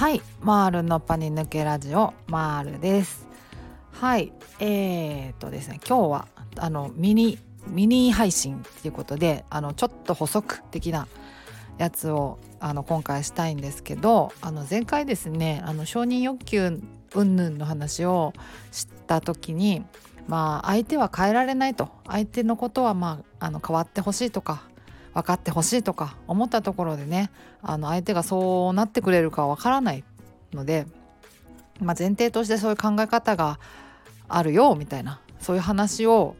[0.00, 0.22] はい。
[0.40, 3.28] マールのパニ抜けラジオマールです。
[3.92, 4.32] はい。
[4.58, 11.06] えー、っとですね今日はあのミニミニ配信っていうことであのちょっと補足的な
[11.76, 16.80] やつをあの今回したいんですけどあの前回ですねあの承認欲求
[17.14, 18.32] 云々の話を
[18.72, 19.84] した時に
[20.28, 21.90] まあ相手は変えられないと。
[22.06, 24.62] 相手のことはまああの変わってほしいとか
[25.14, 27.30] 分かってほしいとか思ったところでね
[27.62, 30.04] あの相手がそうなってくれるかわからない
[30.52, 30.86] ので、
[31.80, 33.58] まあ、前提としてそういう考え方が
[34.28, 36.36] あるよみたいなそういう話を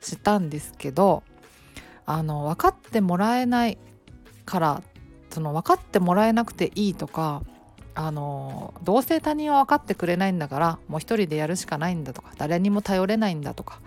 [0.00, 1.22] したんですけど
[2.06, 3.78] あの分かってもらえない
[4.44, 4.82] から
[5.30, 7.42] その分かってもらえなくていいとか
[7.94, 13.80] あのどうせ他人は分かってくれないんだからもう一人でやるしかないんだとか誰にも頼れないんだとか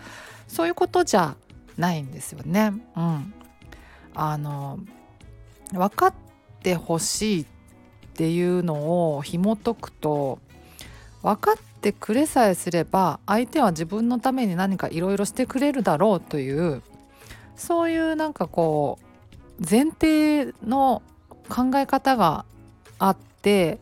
[0.47, 1.35] そういうことじゃ
[1.77, 2.73] ないんですよね。
[2.95, 3.33] うん、
[4.19, 4.79] あの
[5.71, 6.13] 分かっ
[6.63, 7.45] てほしいっ
[8.15, 10.39] ていうのを紐解くと
[11.21, 16.81] 分かってくれさえすれば相手は自分のために何かいろいろしてくれるだろうという
[17.55, 21.03] そういうなんかこう前提の
[21.47, 22.45] 考え方が
[22.97, 23.79] あって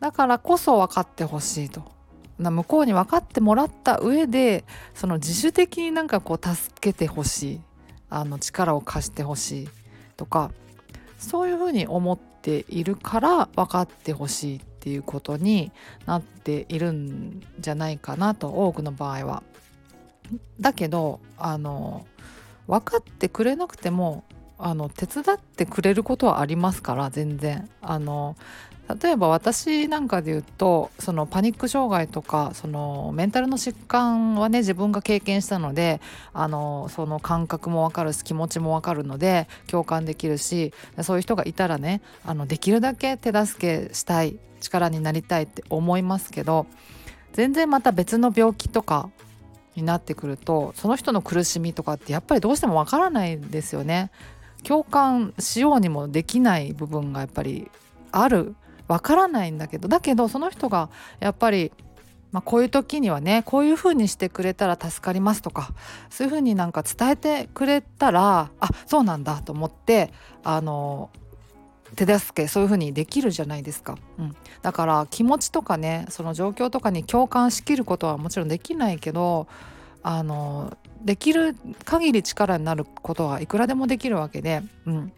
[0.00, 1.82] だからこそ分かってほしいと。
[2.38, 4.64] 向こうに分かってもらった上で
[4.94, 7.60] その自主的になんかこう助けてほしい
[8.10, 9.68] あの力を貸してほしい
[10.16, 10.50] とか
[11.18, 15.72] そういうふうに思っているから分かってほしいっていうことに
[16.06, 19.42] なっているんじゃないかなと多くの場合は。
[20.60, 22.06] だけどあの
[22.66, 24.24] 分かってくれなくても
[24.58, 28.36] あの手伝ってくれることはありますから全然あの
[29.02, 36.00] 例えば私なんかで言うとそのパニック障害とかそのメンタルの疾患はね自分が経験したので
[36.32, 40.72] あのその感覚も分かるし気持ちも分かるので共感できるし
[41.02, 46.66] そういう人がいたらねあのできるだけ手助けしたい力になりたいって思いますけど
[47.34, 49.10] 全然また別の病気とか
[49.76, 54.10] になってくるとその人の苦しみとかってやっぱりどうしても分からないんですよね。
[54.64, 57.70] 共感しようにもできない部分がやっぱり
[58.10, 58.56] ある
[58.88, 60.90] わからないんだけどだけどその人が
[61.20, 61.72] やっぱり
[62.30, 65.70] まあ、こういう時にはねこういう風にしてくれたら助かりますとか
[66.10, 70.12] そういう風になんか伝えてくれたらあそうなんだと思って
[70.44, 71.10] あの
[71.96, 79.46] 手助けそういう風にできるじゃないですか、うん、だから気持ちとかねその状況とかに共感しきることはもちろんできないけど
[80.02, 85.12] あのできる限り力になることはいくらでもできるわけで、うん、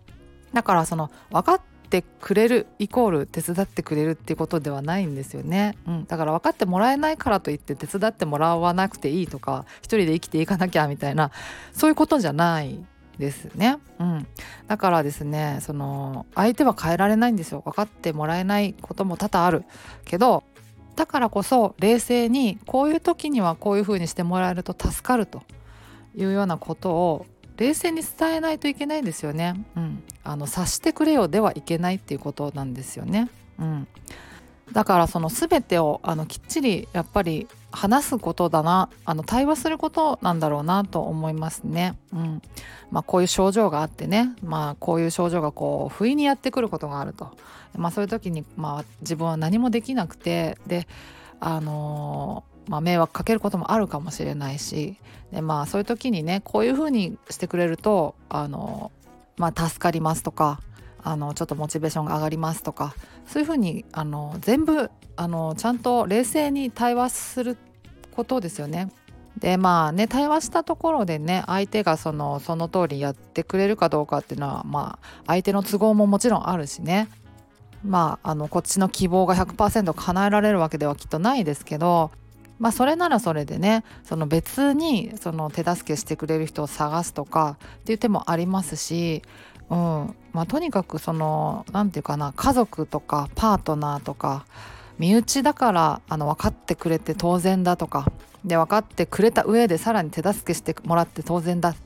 [0.53, 11.31] だからその分かってくれるイコール手伝ってくれるっていうことではないんですよね、うん、だから分かってもらえないからといって手伝ってもらわなくていいとか一人で生きていかなきゃみたいな
[11.73, 12.79] そういうことじゃない
[13.19, 14.27] ですね、うん、
[14.67, 17.61] だからですねその相手は変えられないんですよ。
[17.61, 19.65] 分かってもらえないことも多々ある
[20.07, 20.45] けど
[20.97, 25.43] だからこそ冷静にこういう時にはこういうふうにしてもらえると助かると
[26.15, 27.27] いうようなことを
[27.61, 29.55] 冷静に伝えないといけないんですよね。
[29.77, 33.29] うん、あの察してくれよではいけないっていうことなんですよね。
[33.59, 33.87] うん、
[34.73, 41.99] だからその全てをあのきっちりやっぱり話すことだなあの対話することなんだろうなと思いますね。
[42.15, 42.43] うん
[42.91, 47.37] まあ、こういう症状があってね、まあ、こういう症状がこう不意にやってくることがあると、
[47.77, 50.89] まあ、そういう時に、まあ、自分は何もできなくてで
[51.41, 54.97] あのまあ、迷惑かけることもあるかもしれないし
[55.33, 58.93] で、まあ、そういう時にねこういうふうにしてくれるとあの、
[59.37, 60.61] まあ、助かりますとか
[61.03, 62.95] あのちょっとモチベーションが上がりますとか
[63.27, 67.57] そういうふうにあの全部あのちゃんと冷静に対話する
[68.13, 68.93] ことですよね。
[69.39, 77.09] でまあね対話したところでね相手がそのその通りやってくれるかどうかっていうのはまあ相手の都合ももちろんあるしね
[77.85, 82.11] まああのこっちの希望が100%叶えられるわけではきっとないですけど
[82.61, 89.23] まあ、それならそれでねその別にその手助けしてくれる人を探すとかっていう手もありますし、
[89.71, 90.15] うん。
[90.33, 94.45] まあ、とにかくその何て言うかな家族とかパートナーとか
[94.99, 98.13] 身内だからあの分かってくれて当然だとか
[98.45, 101.77] で分かってくれた上でさらに手助けしてもらって当然だっ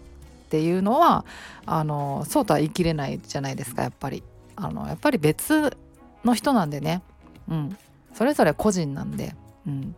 [0.50, 1.24] ていうのは
[1.64, 4.22] あのそうとは言い切れないじゃないですかやっぱり。
[4.56, 5.76] あのやっぱり別
[6.24, 7.02] の人なんでね、
[7.48, 7.76] うん、
[8.12, 9.34] それぞれ個人なんで、
[9.66, 9.96] うん、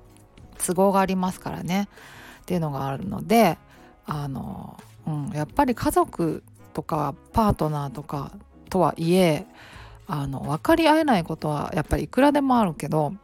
[0.66, 1.88] 都合がありますからね。
[2.42, 3.58] っていうのがあるので
[4.06, 8.30] あの、うん、やっぱり家族とかパートナーとか
[8.70, 9.46] とはいえ
[10.06, 13.14] あの分かり合えないことはやっぱりいくらでもあるけど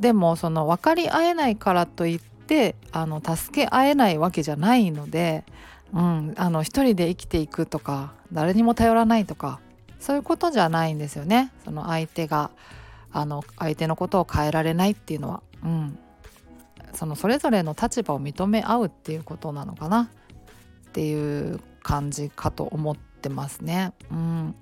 [0.00, 5.44] でもその分かり合えないからといってあの助け合えないわけじゃないので、
[5.92, 9.60] うん、あの一人で生きていくとか誰にも頼らないとか
[10.00, 11.52] そういうことじゃないんですよね。
[11.64, 12.50] その相手が
[13.12, 15.98] あの相手のことを変えられないっていうのは、うん、
[16.94, 20.10] そのそれぞれの立場を認め合うっていうことなのかな？
[20.88, 23.92] っていう感じかと思ってますね。
[24.10, 24.54] うん、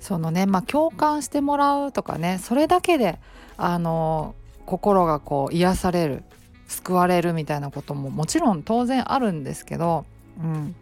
[0.00, 3.18] そのねまあ共感してもらうとかねそれだけで
[3.56, 4.34] あの
[4.66, 6.24] 心がこう癒される
[6.66, 10.06] 救われるみたいなことももちろん当然あるんですけど、
[10.42, 10.74] うん、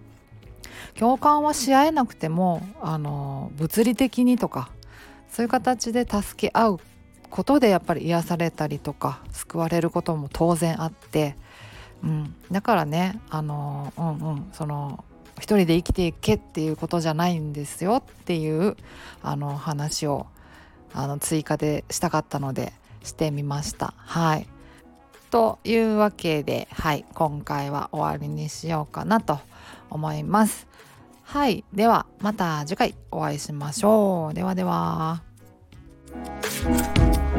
[0.94, 4.70] 共感はし合えなくてもあの物理的にとか
[5.28, 6.80] そういう形で助け合う
[7.32, 11.34] ことでやっぱり癒されたりとか救われることも当然あって、
[12.04, 15.02] うん、だからねあのうんうんその
[15.38, 18.76] 一人で生きていけっていうことじゃないんですよっていう
[19.22, 20.26] あの話を
[20.92, 23.94] あの追加でしたかったのでしてみました。
[23.96, 24.46] はい
[25.30, 29.40] というわけで、はい、今回は終わりにしようかなと
[29.88, 30.66] 思います。
[31.22, 34.34] はい、ではまた次回お会いしましょう。
[34.34, 35.22] ではでは。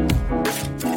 [0.10, 0.93] Thank you.